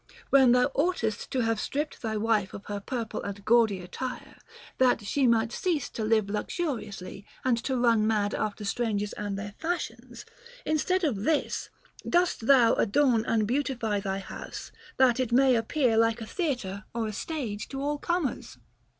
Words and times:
When 0.31 0.51
thou 0.53 0.71
oughtest 0.73 1.29
to 1.29 1.41
have 1.41 1.59
stripped 1.59 2.01
thy 2.01 2.17
wife 2.17 2.55
of 2.55 2.65
her 2.65 2.79
purple 2.79 3.21
and 3.21 3.45
gaudy 3.45 3.81
attire, 3.81 4.37
that 4.79 5.05
she 5.05 5.27
might 5.27 5.51
cease 5.51 5.91
to 5.91 6.03
live 6.03 6.27
luxuriously 6.27 7.23
and 7.45 7.55
to 7.65 7.77
run 7.77 8.07
mad 8.07 8.33
after 8.33 8.65
strangers 8.65 9.13
and 9.13 9.37
their 9.37 9.53
fashions, 9.59 10.25
instead 10.65 11.03
of 11.03 11.17
this, 11.17 11.69
dost 12.09 12.47
thou 12.47 12.73
adorn 12.73 13.25
and 13.27 13.45
beautify 13.47 13.99
thy 13.99 14.17
house, 14.17 14.71
that 14.97 15.19
it 15.19 15.31
may 15.31 15.55
appear 15.55 15.97
like 15.97 16.19
a 16.19 16.25
theatre 16.25 16.85
or 16.95 17.05
a 17.05 17.13
stage 17.13 17.67
to 17.69 17.79
all 17.79 17.99
comers 17.99 18.57